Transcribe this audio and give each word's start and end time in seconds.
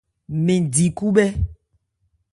Mɛn 0.45 0.63
di 0.73 0.85
khúbhɛ́. 0.97 1.29